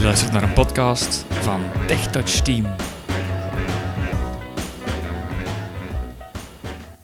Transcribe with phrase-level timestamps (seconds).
[0.00, 2.74] Je luistert naar een podcast van TechTouch Team.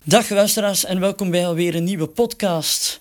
[0.03, 3.01] Dag luisteraars en welkom bij alweer een nieuwe podcast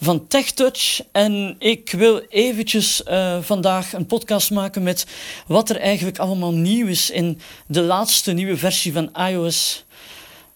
[0.00, 1.00] van TechTouch.
[1.12, 5.06] En ik wil eventjes uh, vandaag een podcast maken met
[5.46, 9.84] wat er eigenlijk allemaal nieuw is in de laatste nieuwe versie van iOS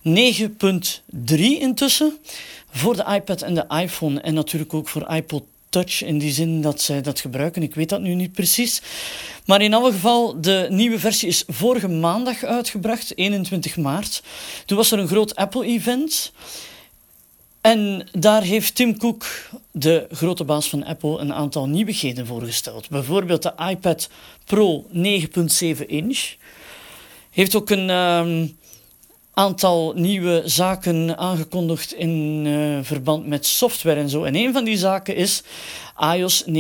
[0.09, 2.19] 9.3 intussen.
[2.71, 6.81] Voor de iPad en de iPhone en natuurlijk ook voor iPod In die zin dat
[6.81, 7.63] zij dat gebruiken.
[7.63, 8.83] Ik weet dat nu niet precies.
[9.47, 14.23] Maar in alle geval, de nieuwe versie is vorige maandag uitgebracht, 21 maart.
[14.67, 16.33] Toen was er een groot Apple-event.
[17.61, 19.27] En daar heeft Tim Cook,
[19.71, 22.89] de grote baas van Apple, een aantal nieuwigheden voorgesteld.
[22.89, 24.09] Bijvoorbeeld de iPad
[24.45, 26.35] Pro 9.7 inch.
[27.31, 28.47] Heeft ook een ehm,
[29.35, 34.25] aantal nieuwe zaken aangekondigd in uh, verband met software en zo.
[34.25, 35.43] En een van die zaken is
[36.15, 36.55] iOS 9.3.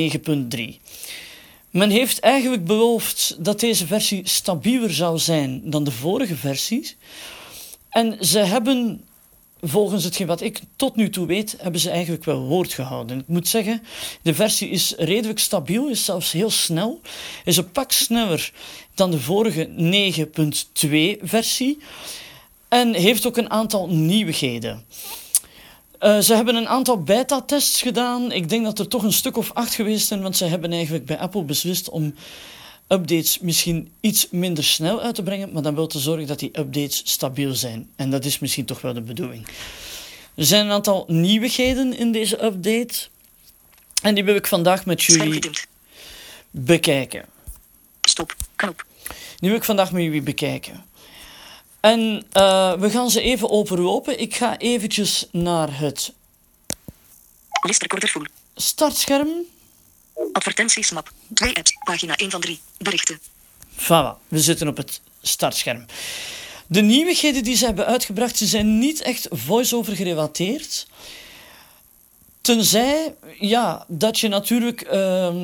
[1.70, 6.96] Men heeft eigenlijk beloofd dat deze versie stabieler zou zijn dan de vorige versies.
[7.88, 9.04] En ze hebben,
[9.60, 13.18] volgens hetgeen wat ik tot nu toe weet, hebben ze eigenlijk wel woord gehouden.
[13.18, 13.82] Ik moet zeggen,
[14.22, 17.00] de versie is redelijk stabiel, is zelfs heel snel.
[17.44, 18.52] Is een pak sneller
[18.94, 21.78] dan de vorige 9.2 versie.
[22.74, 24.84] En heeft ook een aantal nieuwigheden.
[26.00, 28.32] Uh, ze hebben een aantal beta-tests gedaan.
[28.32, 31.06] Ik denk dat er toch een stuk of acht geweest zijn, want ze hebben eigenlijk
[31.06, 32.14] bij Apple beslist om
[32.88, 36.58] updates misschien iets minder snel uit te brengen, maar dan wel te zorgen dat die
[36.58, 37.88] updates stabiel zijn.
[37.96, 39.46] En dat is misschien toch wel de bedoeling.
[40.34, 42.94] Er zijn een aantal nieuwigheden in deze update.
[44.02, 45.50] En die wil ik vandaag met jullie
[46.50, 47.24] bekijken.
[48.00, 48.84] Stop, knop.
[49.36, 50.92] Die wil ik vandaag met jullie bekijken.
[51.84, 54.20] En uh, we gaan ze even openlopen.
[54.20, 56.12] Ik ga eventjes naar het...
[57.62, 58.30] Listrecorder.
[58.54, 59.28] Startscherm.
[60.32, 61.12] Advertenties map.
[61.34, 61.72] Twee apps.
[61.84, 62.60] Pagina 1 van 3.
[62.78, 63.18] Berichten.
[63.76, 65.86] Voilà, we zitten op het startscherm.
[66.66, 70.86] De nieuwigheden die ze hebben uitgebracht, ze zijn niet echt voice-over gerelateerd.
[72.40, 75.34] Tenzij, ja, dat je natuurlijk uh,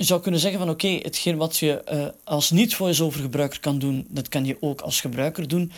[0.00, 4.06] je zou kunnen zeggen van oké, hetgeen wat je uh, als niet-voice-over gebruiker kan doen,
[4.08, 5.72] dat kan je ook als gebruiker doen.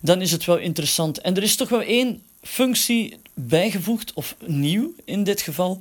[0.00, 1.20] Dan is het wel interessant.
[1.20, 5.80] En er is toch wel één functie bijgevoegd, of nieuw in dit geval,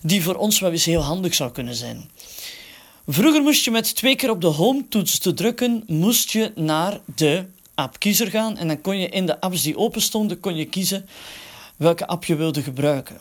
[0.00, 2.10] die voor ons wel eens heel handig zou kunnen zijn.
[3.06, 7.44] Vroeger moest je met twee keer op de home-toets te drukken, moest je naar de
[7.74, 8.56] appkiezer gaan.
[8.56, 11.08] En dan kon je in de apps die open stonden, kon je kiezen
[11.76, 13.16] welke app je wilde gebruiken.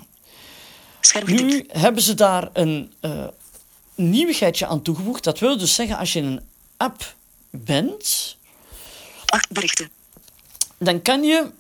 [1.26, 3.28] Nu hebben ze daar een uh,
[3.96, 5.24] nieuwigheidje aan toegevoegd.
[5.24, 6.42] Dat wil dus zeggen, als je in een
[6.78, 7.16] app
[7.50, 8.38] bent...
[9.26, 9.90] Acht berichten.
[10.78, 11.52] Dan kan je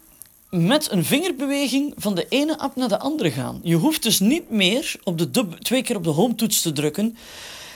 [0.49, 3.59] met een vingerbeweging van de ene app naar de andere gaan.
[3.63, 7.17] Je hoeft dus niet meer op de twee keer op de home-toets te drukken,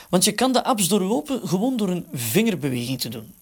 [0.08, 3.34] want je kan de apps doorlopen gewoon door een vingerbeweging te doen.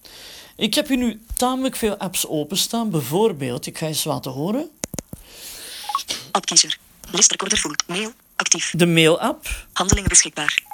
[0.55, 2.89] Ik heb hier nu tamelijk veel apps openstaan.
[2.89, 4.69] Bijvoorbeeld, ik ga eens laten horen.
[6.31, 6.77] Appkiezer.
[7.11, 7.75] Listrecorder full.
[7.87, 8.11] Mail.
[8.35, 8.73] Actief.
[8.75, 9.67] De mail-app.
[9.73, 10.66] Handelingen beschikbaar.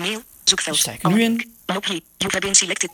[0.00, 0.76] Mail, zoekveld.
[0.76, 1.50] Sta ik nu in.
[2.50, 2.90] Selected.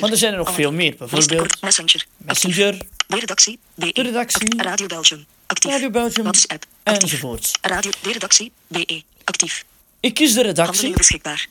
[0.00, 0.94] Maar er zijn er nog veel meer.
[0.98, 2.06] Bijvoorbeeld Messenger.
[2.16, 3.58] Messenger, De redactie.
[3.74, 5.24] De redactie, Radio Belgium.
[5.46, 5.70] Actief.
[5.70, 6.64] Radio Belgium WhatsApp.
[6.82, 7.50] Enzovoort.
[7.60, 7.90] Radio.
[8.02, 8.52] De redactie.
[8.66, 9.02] BE.
[9.24, 9.64] Actief.
[10.00, 10.96] Ik kies de redactie.
[10.96, 11.46] Beschikbaar.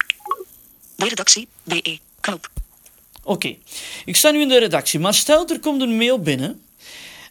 [0.96, 1.48] De redactie.
[1.64, 2.00] BE.
[2.20, 2.50] Knop.
[3.24, 3.56] Oké,
[4.06, 6.62] ik sta nu in de redactie, maar stel er komt een mail binnen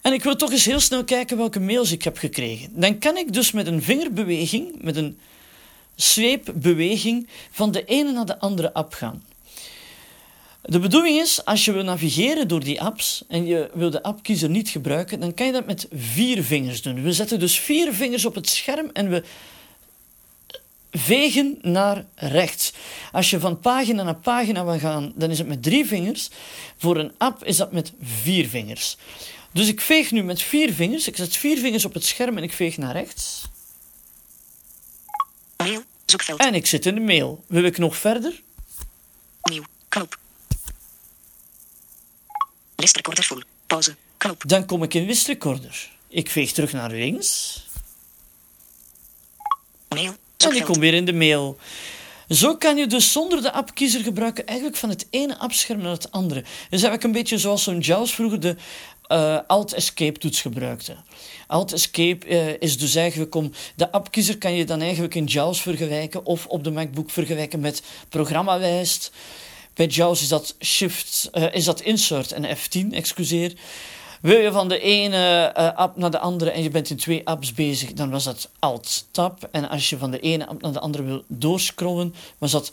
[0.03, 2.69] en ik wil toch eens heel snel kijken welke mails ik heb gekregen.
[2.73, 5.19] Dan kan ik dus met een vingerbeweging, met een
[6.03, 9.23] zweepbeweging van de ene naar de andere app gaan.
[10.63, 14.51] De bedoeling is, als je wil navigeren door die apps en je wil de appkiezer
[14.51, 17.03] niet gebruiken, dan kan je dat met vier vingers doen.
[17.03, 19.23] We zetten dus vier vingers op het scherm en we
[20.91, 22.73] vegen naar rechts.
[23.13, 26.29] Als je van pagina naar pagina wil gaan, dan is het met drie vingers.
[26.79, 28.97] Voor een app is dat met vier vingers.
[29.53, 31.09] Dus ik veeg nu met vier vingers.
[31.09, 33.43] Ik zet vier vingers op het scherm en ik veeg naar rechts.
[36.13, 36.41] Zoekveld.
[36.41, 37.45] En ik zit in de mail.
[37.47, 38.43] Wil ik nog verder?
[39.43, 39.65] Nieuw.
[39.89, 40.19] Knop.
[42.77, 43.43] Listrecorder full.
[43.67, 43.97] Pauze.
[44.17, 44.43] Knop.
[44.47, 45.91] Dan kom ik in listrecorder.
[46.09, 47.61] Ik veeg terug naar links.
[49.89, 50.15] Mail.
[50.37, 51.59] En ik kom weer in de mail.
[52.29, 56.11] Zo kan je dus zonder de appkiezer gebruiken eigenlijk van het ene appscherm naar het
[56.11, 56.41] andere.
[56.41, 58.57] Dus eigenlijk een beetje zoals zo'n JAWS vroeger de
[59.07, 60.97] eh, Alt-Escape-toets gebruikte.
[61.47, 63.53] Alt-Escape eh, is dus eigenlijk om...
[63.75, 67.83] De appkiezer kan je dan eigenlijk in JAWS vergelijken of op de MacBook vergelijken met
[68.09, 69.13] programmawijst.
[69.75, 73.53] Bij JAWS is dat Shift, eh, is dat Insert en F10, excuseer.
[74.21, 77.53] Wil je van de ene app naar de andere en je bent in twee apps
[77.53, 79.49] bezig, dan was dat Alt-Tab.
[79.51, 82.73] En als je van de ene app naar de andere wil doorscrollen, was dat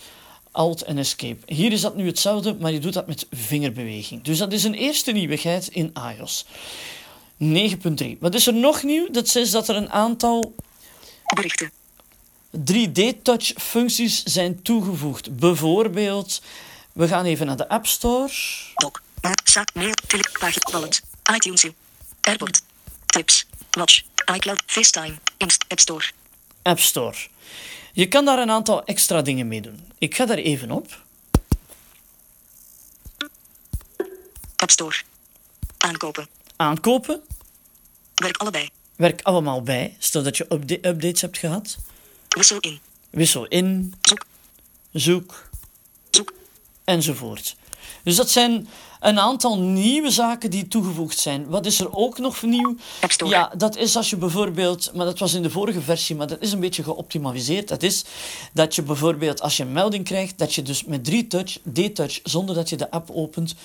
[0.51, 1.53] Alt en Escape.
[1.53, 4.23] Hier is dat nu hetzelfde, maar je doet dat met vingerbeweging.
[4.23, 6.45] Dus dat is een eerste nieuwigheid in iOS.
[7.43, 8.17] 9.3.
[8.19, 9.09] Wat is er nog nieuw?
[9.11, 10.55] Dat is dat er een aantal
[11.35, 11.71] Berichten.
[12.57, 15.35] 3D-touch functies zijn toegevoegd.
[15.37, 16.41] Bijvoorbeeld,
[16.93, 18.29] we gaan even naar de App Store.
[18.75, 19.01] Doc.
[19.43, 19.73] Zak.
[19.73, 19.93] Mail.
[20.07, 20.23] Tele.
[20.39, 20.71] Pagina.
[20.71, 21.01] Wallet.
[21.35, 21.67] iTunes.
[22.21, 22.61] Airport.
[23.05, 23.45] Tips.
[23.71, 24.01] Watch.
[24.35, 24.63] iCloud.
[24.65, 25.13] FaceTime.
[25.37, 25.65] Inst.
[25.67, 26.05] App Store.
[26.61, 27.15] App Store.
[27.99, 29.79] Je kan daar een aantal extra dingen mee doen.
[29.97, 31.01] Ik ga daar even op.
[34.55, 34.95] App Store.
[35.77, 36.27] Aankopen.
[36.55, 37.21] Aankopen.
[38.15, 38.69] Werk allebei.
[38.95, 39.95] Werk allemaal bij.
[39.97, 41.77] Stel dat je upda- updates hebt gehad.
[42.29, 42.79] Wissel in.
[43.09, 44.25] Wissel in, Zoek.
[44.91, 45.49] zoek,
[46.09, 46.33] Zoek.
[46.83, 47.55] enzovoort.
[48.03, 48.67] Dus dat zijn
[48.99, 51.47] een aantal nieuwe zaken die toegevoegd zijn.
[51.47, 52.75] Wat is er ook nog nieuw?
[53.29, 56.41] Ja, dat is als je bijvoorbeeld, maar dat was in de vorige versie, maar dat
[56.41, 57.67] is een beetje geoptimaliseerd.
[57.67, 58.05] Dat is
[58.53, 62.19] dat je bijvoorbeeld als je een melding krijgt, dat je dus met drie touch, D-touch,
[62.23, 63.55] zonder dat je de app opent,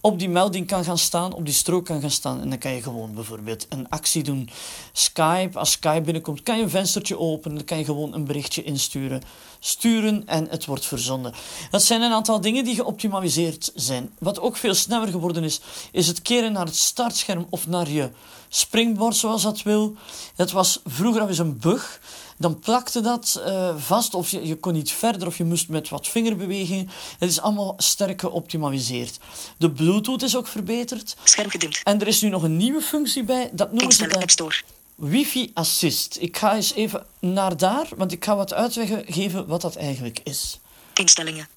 [0.00, 2.40] op die melding kan gaan staan, op die strook kan gaan staan.
[2.40, 4.50] En dan kan je gewoon bijvoorbeeld een actie doen.
[4.92, 8.62] Skype, als Skype binnenkomt, kan je een venstertje openen, dan kan je gewoon een berichtje
[8.62, 9.22] insturen.
[9.58, 11.34] Sturen en het wordt verzonden.
[11.70, 14.10] Dat zijn een aantal dingen die geoptimaliseerd zijn.
[14.18, 15.60] Wat ook veel sneller geworden is,
[15.92, 18.10] is het keren naar het startscherm of naar je
[18.48, 19.96] springboard zoals dat wil.
[20.36, 22.00] Dat was vroeger al eens een bug.
[22.38, 25.88] Dan plakte dat eh, vast of je, je kon niet verder of je moest met
[25.88, 26.90] wat vingerbewegingen.
[27.18, 29.18] Het is allemaal sterk geoptimaliseerd.
[29.56, 31.16] De Bluetooth is ook verbeterd.
[31.24, 31.80] Scherm gedimd.
[31.84, 33.50] En er is nu nog een nieuwe functie bij.
[33.52, 34.62] Dat noemen ze de Store.
[34.94, 36.16] Wifi Assist.
[36.20, 40.20] Ik ga eens even naar daar, want ik ga wat uitleggen geven wat dat eigenlijk
[40.24, 40.60] is.
[40.94, 41.48] Instellingen.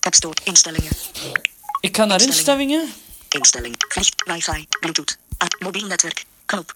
[0.00, 0.36] App Store.
[0.44, 0.90] Instellingen.
[1.84, 2.88] Ik ga naar Instellingen.
[3.28, 3.74] Instelling.
[3.88, 4.22] Vliegt.
[4.26, 4.66] Wifi.
[4.80, 5.18] Bluetooth.
[5.36, 6.24] Ah, mobiel netwerk.
[6.46, 6.74] Knop.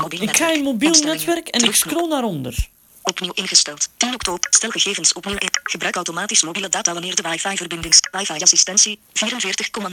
[0.00, 2.68] Mobiel Ik ga in mobiel netwerk en ik scroll naar onder.
[3.02, 3.88] Opnieuw ingesteld.
[3.96, 4.46] 10 oktober.
[4.50, 5.48] Stel gegevens opnieuw in.
[5.62, 7.94] Gebruik automatisch mobiele data wanneer de wifi-verbinding...
[8.10, 8.98] Wifi-assistentie.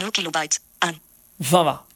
[0.02, 0.60] 44,0 kilobyte.
[0.78, 1.00] Aan.
[1.44, 1.92] Voilà.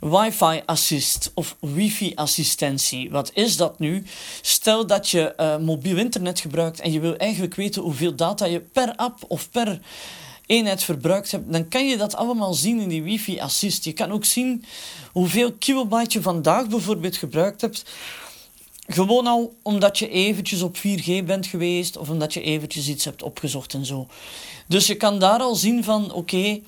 [0.00, 3.10] Wi-Fi assist of wifi assistentie.
[3.10, 4.04] Wat is dat nu?
[4.40, 8.60] Stel dat je eh, mobiel internet gebruikt en je wil eigenlijk weten hoeveel data je
[8.60, 9.80] per app of per
[10.46, 13.84] eenheid verbruikt hebt, dan kan je dat allemaal zien in die wifi assist.
[13.84, 14.64] Je kan ook zien
[15.12, 17.84] hoeveel kilobyte je vandaag bijvoorbeeld gebruikt hebt.
[18.86, 23.22] Gewoon al omdat je eventjes op 4G bent geweest of omdat je eventjes iets hebt
[23.22, 24.06] opgezocht en zo.
[24.66, 26.60] Dus je kan daar al zien van, oké,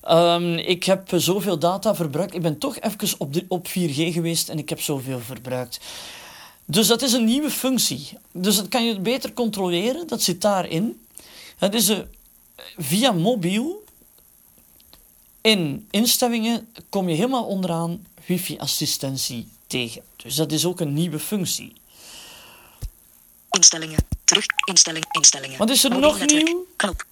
[0.00, 2.34] ehm, ik heb zoveel data verbruikt.
[2.34, 5.80] Ik ben toch even op, op 4G geweest en ik heb zoveel verbruikt.
[6.64, 8.08] Dus dat is een nieuwe functie.
[8.32, 11.00] Dus dat kan je beter controleren, dat zit daarin.
[11.58, 12.06] Het is een,
[12.76, 13.84] via mobiel,
[15.40, 20.02] in instellingen kom je helemaal onderaan wifi-assistentie tegen.
[20.16, 21.72] Dus dat is ook een nieuwe functie.
[23.50, 23.98] Instellingen.
[24.24, 24.44] Terug.
[24.68, 25.04] Instelling.
[25.10, 25.58] Instellingen.
[25.58, 26.44] Wat is er Mobiel nog netwerk.
[26.44, 26.66] nieuw?
[26.76, 27.04] Knop.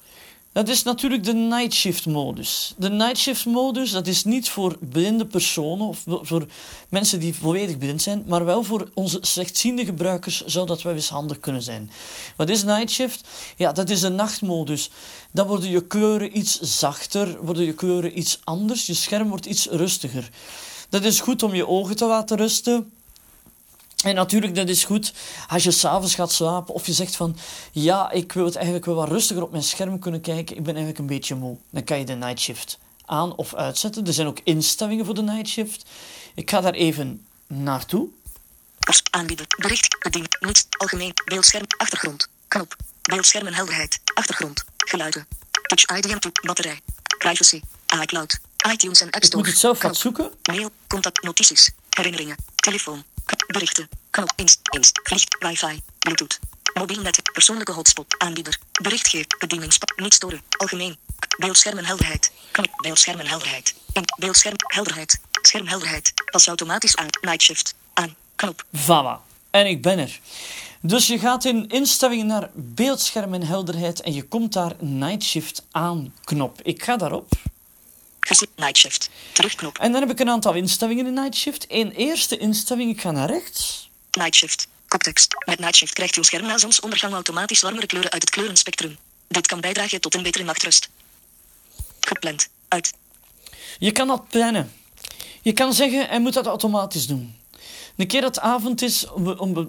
[0.52, 2.74] Dat is natuurlijk de night shift modus.
[2.76, 6.46] De night shift modus, dat is niet voor blinde personen of voor
[6.88, 11.08] mensen die volledig blind zijn, maar wel voor onze slechtziende gebruikers zou dat wel eens
[11.08, 11.90] handig kunnen zijn.
[12.36, 13.28] Wat is night shift?
[13.56, 14.90] Ja, dat is de nachtmodus.
[15.30, 19.66] Dan worden je kleuren iets zachter, worden je kleuren iets anders, je scherm wordt iets
[19.66, 20.28] rustiger.
[20.88, 22.92] Dat is goed om je ogen te laten rusten.
[24.02, 25.12] En natuurlijk, dat is goed
[25.48, 27.36] als je s'avonds gaat slapen of je zegt van
[27.72, 30.74] ja, ik wil het eigenlijk wel wat rustiger op mijn scherm kunnen kijken, ik ben
[30.74, 31.56] eigenlijk een beetje moe.
[31.70, 34.06] Dan kan je de night shift aan of uitzetten.
[34.06, 35.84] Er zijn ook instellingen voor de night shift.
[36.34, 38.08] Ik ga daar even naartoe.
[39.10, 39.46] Aanbieden.
[39.58, 39.98] Bericht.
[39.98, 40.26] Bedien.
[40.40, 40.66] Niets.
[40.78, 41.12] Algemeen.
[41.24, 41.64] Beeldscherm.
[41.76, 42.28] Achtergrond.
[42.48, 42.76] Knop.
[43.02, 44.00] Beeldscherm en helderheid.
[44.14, 44.64] Achtergrond.
[44.76, 45.26] Geluiden.
[45.66, 46.32] Touch ID en toe.
[46.42, 46.80] Batterij.
[47.18, 47.60] Privacy.
[48.02, 48.38] iCloud.
[48.72, 49.42] iTunes en App Ik Store.
[49.42, 50.30] moet het zelf wat zoeken.
[50.42, 50.70] Mail.
[50.86, 51.22] Contact.
[51.22, 51.70] Notities.
[51.90, 52.36] Herinneringen.
[52.54, 53.04] Telefoon.
[53.46, 53.88] Berichten.
[54.10, 54.32] Knop.
[54.36, 54.58] Inst.
[54.70, 55.00] Inst.
[55.02, 55.36] Vliegt.
[55.38, 55.82] Wifi.
[55.98, 56.38] Bluetooth.
[56.74, 57.32] Mobiel netwerk.
[57.32, 58.14] Persoonlijke hotspot.
[58.18, 58.58] Aanbieder.
[58.82, 59.26] Berichtgever.
[59.38, 59.86] Bedieningspa.
[59.96, 60.42] Niet storen.
[60.56, 60.96] Algemeen.
[61.18, 62.32] K- Beeldscherm en helderheid.
[62.50, 62.68] Knop.
[62.82, 63.74] Beeldscherm en helderheid.
[63.92, 64.04] In.
[64.18, 64.54] Beeldscherm.
[64.66, 65.20] Helderheid.
[65.42, 66.12] Schermhelderheid.
[66.30, 67.06] Pas automatisch aan.
[67.20, 67.74] Night shift.
[67.92, 68.14] Aan.
[68.36, 68.64] Knop.
[68.76, 69.30] Voilà.
[69.50, 70.20] En ik ben er.
[70.80, 75.62] Dus je gaat in instellingen naar beeldscherm en helderheid en je komt daar night shift
[75.70, 76.60] aan knop.
[76.62, 77.32] Ik ga daarop.
[78.56, 79.10] Night shift.
[79.32, 79.78] Terugknop.
[79.78, 81.64] En dan heb ik een aantal instellingen in night shift.
[81.68, 83.90] Eén eerste instelling, ik ga naar rechts.
[84.10, 84.66] Night shift.
[84.88, 85.34] Koptekst.
[85.46, 88.96] Met Night shift krijgt uw scherm na zonsondergang automatisch warmere kleuren uit het kleurenspectrum.
[89.28, 90.88] Dit kan bijdragen tot een betere nachtrust.
[92.00, 92.48] Gepland.
[92.68, 92.92] Uit.
[93.78, 94.72] Je kan dat plannen.
[95.42, 97.36] Je kan zeggen, hij moet dat automatisch doen.
[97.96, 99.06] Een keer dat het avond is,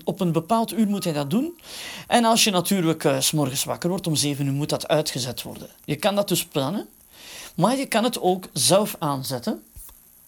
[0.04, 1.60] op een bepaald uur moet hij dat doen.
[2.08, 5.42] En als je natuurlijk eh, s morgens wakker wordt om 7 uur, moet dat uitgezet
[5.42, 5.70] worden.
[5.86, 6.88] Je kan dat dus plannen,
[7.54, 9.64] maar je kan het ook zelf aanzetten.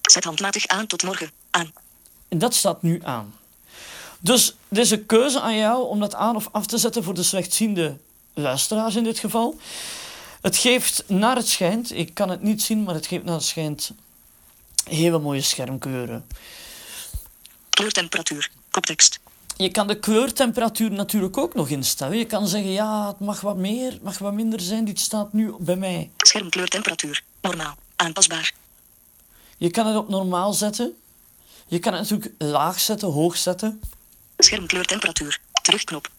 [0.02, 1.32] Zet handmatig aan tot morgen.
[1.50, 1.74] Aan.
[2.28, 3.36] En dat staat nu aan.
[4.20, 7.14] Dus dit is een keuze aan jou om dat aan of af te zetten voor
[7.14, 7.98] de slechtziende
[8.34, 9.60] luisteraars in dit geval.
[10.42, 13.44] Het geeft naar het schijnt, ik kan het niet zien, maar het geeft naar het
[13.44, 13.92] schijnt
[14.90, 16.28] hele mooie schermkleuren.
[17.70, 18.52] Kleurtemperatuur.
[18.72, 19.20] Koptekst.
[19.58, 22.18] Je kan de kleurtemperatuur natuurlijk ook nog instellen.
[22.18, 24.86] Je kan zeggen, ja, het mag wat meer, het mag wat minder zijn.
[24.86, 26.10] Dit staat nu bij mij.
[26.18, 27.24] Schermkleurtemperatuur.
[27.42, 27.76] Normaal.
[27.96, 28.54] Aanpasbaar.
[29.58, 30.94] Je kan het op normaal zetten.
[31.68, 33.82] Je kan het natuurlijk laag zetten, hoog zetten.
[34.38, 35.40] Schermkleurtemperatuur.
[35.62, 36.10] Terugknop.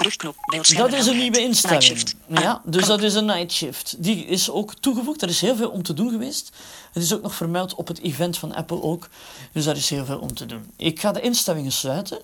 [0.00, 0.36] Terugknop.
[0.76, 2.14] Dat is een nieuwe instelling.
[2.30, 2.42] Aan.
[2.42, 3.94] Ja, dus dat is een night shift.
[4.02, 5.22] Die is ook toegevoegd.
[5.22, 6.50] Er is heel veel om te doen geweest.
[6.92, 9.08] Het is ook nog vermeld op het event van Apple ook.
[9.52, 10.70] Dus daar is heel veel om te doen.
[10.76, 12.20] Ik ga de instellingen sluiten.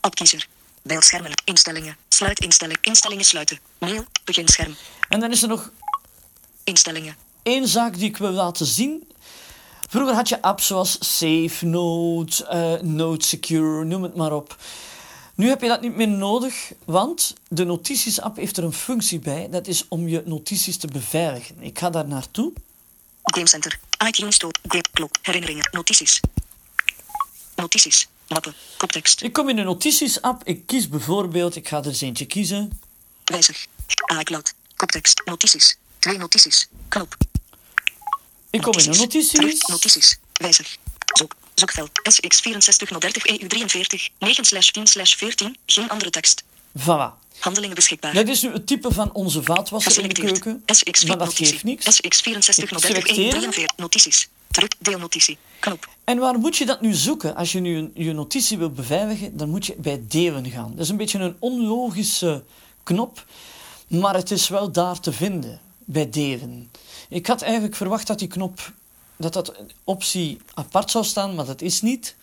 [0.00, 0.48] Opkiezer.
[0.82, 1.30] Beeldschermen.
[1.44, 1.96] Instellingen.
[2.08, 2.78] Sluit instelling.
[2.80, 3.58] Instellingen sluiten.
[3.78, 4.04] Mail.
[4.24, 4.76] Beginscherm.
[5.08, 5.70] En dan is er nog
[6.64, 7.16] Instellingen.
[7.42, 9.10] één zaak die ik wil laten zien.
[9.88, 14.56] Vroeger had je apps zoals Safe Note, eh, Note Secure, noem het maar op.
[15.34, 19.48] Nu heb je dat niet meer nodig, want de notities-app heeft er een functie bij.
[19.50, 21.62] Dat is om je notities te beveiligen.
[21.62, 22.52] Ik ga daar naartoe.
[23.22, 23.78] Game Center.
[24.06, 24.54] iTunes Store.
[24.68, 25.08] Game.
[25.22, 25.68] Herinneringen.
[25.72, 26.20] Notities.
[27.56, 28.08] Notities.
[28.28, 28.54] Mappen.
[28.76, 29.22] Koptekst.
[29.22, 30.42] Ik kom in de notities-app.
[30.44, 32.80] Ik kies bijvoorbeeld, ik ga er eens eentje kiezen.
[33.24, 33.66] Wijzig.
[34.20, 34.54] iCloud.
[34.76, 35.22] Koptekst.
[35.24, 35.76] Notities.
[35.98, 36.68] Twee notities.
[36.88, 37.16] Knop.
[38.50, 39.62] Ik kom in de notities.
[39.66, 40.18] Notities.
[40.32, 40.76] Wijzig.
[41.68, 41.70] Zoek.
[41.70, 42.20] Zoekveld.
[42.20, 44.08] SX64 EU 43.
[44.18, 45.56] 9 slash 10 slash 14.
[45.66, 46.42] Geen andere tekst.
[46.78, 47.20] Voilà.
[47.38, 48.14] Handelingen beschikbaar.
[48.14, 50.62] Dat is nu het type van onze vaatwasser in de keuken.
[50.66, 52.00] SX Maar dat geeft niks.
[52.02, 53.30] SX64 EU selecteren.
[53.40, 53.76] 43.
[53.76, 54.28] Notities.
[54.50, 54.68] Terug.
[54.78, 55.38] Deelnotitie.
[55.58, 55.88] Knop.
[56.04, 57.34] En waar moet je dat nu zoeken?
[57.36, 60.70] Als je nu een- je notitie wil beveiligen, dan moet je bij delen gaan.
[60.70, 62.44] Dat is een beetje een onlogische
[62.82, 63.24] knop,
[63.86, 66.70] maar het is wel daar te vinden, bij delen.
[67.08, 68.72] Ik had eigenlijk verwacht dat die knop,
[69.16, 69.52] dat dat
[69.84, 72.14] optie apart zou staan, maar dat is niet.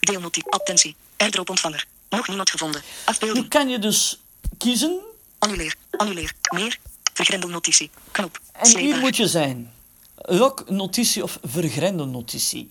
[0.00, 0.50] Deelnotitie.
[0.52, 0.96] Attentie.
[1.16, 1.86] Airdrop ontvanger.
[2.08, 2.80] Nog niemand gevonden.
[2.80, 3.48] Nu Afbeelding.
[3.48, 4.18] kan je dus
[4.58, 5.00] kiezen
[5.38, 5.74] Annuleer.
[5.90, 6.32] Annuleer.
[6.54, 6.78] Meer.
[7.14, 7.90] Vergrendelnotitie.
[8.10, 8.40] Knop.
[8.52, 9.72] en hier moet je zijn.
[10.16, 12.70] Lok notitie of vergrendelnotitie.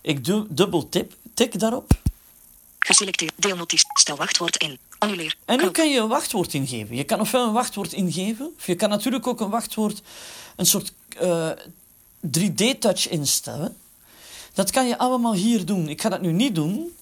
[0.00, 1.92] Ik doe dubbel tip, tik daarop.
[2.78, 3.32] Geselecteerd.
[3.36, 3.86] Deelnotitie.
[3.92, 4.78] Stel wachtwoord in.
[4.98, 5.36] Annuleer.
[5.44, 5.72] En nu Knop.
[5.72, 6.96] kan je een wachtwoord ingeven.
[6.96, 10.02] Je kan ofwel een wachtwoord ingeven, of je kan natuurlijk ook een wachtwoord,
[10.56, 11.50] een soort eh,
[12.26, 13.76] 3D-touch instellen.
[14.54, 15.88] Dat kan je allemaal hier doen.
[15.88, 16.96] Ik ga dat nu niet doen.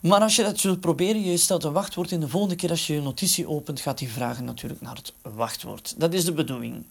[0.00, 2.20] Maar als je dat wilt proberen, je stelt een wachtwoord in.
[2.20, 5.94] De volgende keer als je je notitie opent, gaat die vragen natuurlijk naar het wachtwoord.
[5.96, 6.84] Dat is de bedoeling.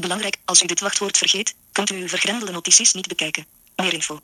[0.00, 0.36] Belangrijk.
[0.44, 3.46] Als u dit wachtwoord vergeet, kunt u uw vergrendelde notities niet bekijken.
[3.76, 4.20] Meer info.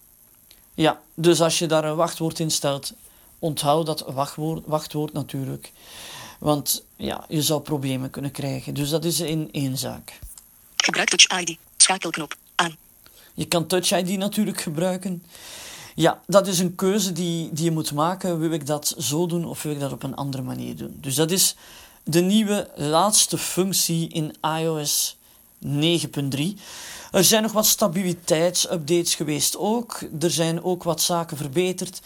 [0.75, 2.93] Ja, dus als je daar een wachtwoord in stelt,
[3.39, 5.73] onthoud dat wachtwoord, wachtwoord natuurlijk.
[6.39, 8.75] Want ja, je zou problemen kunnen krijgen.
[8.75, 10.19] Dus dat is in één zaak.
[10.77, 11.59] Gebruik Touch ID.
[11.77, 12.37] Schakelknop.
[13.37, 15.23] Je kan Touch ID natuurlijk gebruiken.
[15.95, 18.39] Ja, dat is een keuze die, die je moet maken.
[18.39, 20.99] Wil ik dat zo doen of wil ik dat op een andere manier doen?
[21.01, 21.57] Dus dat is
[22.05, 25.17] de nieuwe laatste functie in iOS
[25.67, 25.71] 9.3.
[27.11, 30.01] Er zijn nog wat stabiliteitsupdates geweest ook.
[30.21, 32.01] Er zijn ook wat zaken verbeterd.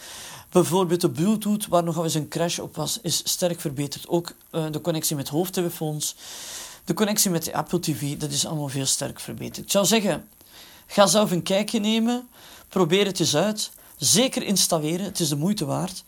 [0.49, 4.07] Bijvoorbeeld de Bluetooth, waar nog eens een crash op was, is sterk verbeterd.
[4.07, 6.15] Ook eh, de connectie met hoofdtelefoons.
[6.85, 9.65] De connectie met de Apple TV, dat is allemaal veel sterk verbeterd.
[9.65, 10.27] Ik zou zeggen,
[10.91, 12.29] ga zelf een kijkje nemen.
[12.69, 13.71] Probeer het eens uit.
[13.97, 16.03] Zeker installeren, het is de moeite waard.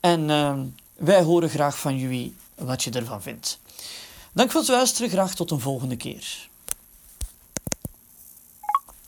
[0.00, 0.58] En eh,
[0.96, 3.58] wij horen graag van jullie wat je ervan vindt.
[4.32, 6.48] Dank voor het luisteren, graag tot een volgende keer.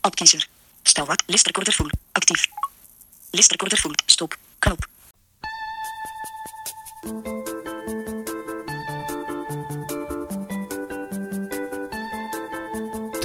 [0.00, 0.48] Opkiezer.
[0.82, 1.22] Stel wat.
[1.26, 1.90] Listrecorder full.
[2.12, 2.46] Actief.
[3.30, 3.94] Listrecorder full.
[4.06, 4.38] Stop.
[4.58, 4.88] Knop.